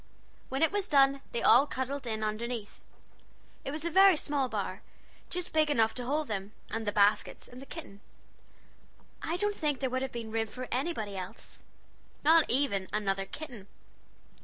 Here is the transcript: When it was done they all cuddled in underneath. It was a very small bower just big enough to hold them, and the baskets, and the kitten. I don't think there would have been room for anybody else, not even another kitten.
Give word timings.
When 0.49 0.63
it 0.63 0.71
was 0.71 0.89
done 0.89 1.21
they 1.31 1.43
all 1.43 1.67
cuddled 1.67 2.07
in 2.07 2.23
underneath. 2.23 2.81
It 3.63 3.69
was 3.69 3.85
a 3.85 3.91
very 3.91 4.17
small 4.17 4.49
bower 4.49 4.81
just 5.29 5.53
big 5.53 5.69
enough 5.69 5.93
to 5.93 6.05
hold 6.05 6.27
them, 6.27 6.53
and 6.71 6.87
the 6.87 6.91
baskets, 6.91 7.47
and 7.47 7.61
the 7.61 7.67
kitten. 7.67 8.01
I 9.21 9.37
don't 9.37 9.55
think 9.55 9.79
there 9.79 9.91
would 9.91 10.01
have 10.01 10.11
been 10.11 10.31
room 10.31 10.47
for 10.47 10.67
anybody 10.71 11.15
else, 11.15 11.61
not 12.23 12.49
even 12.49 12.87
another 12.91 13.25
kitten. 13.25 13.67